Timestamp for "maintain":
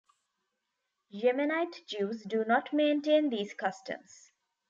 2.73-3.29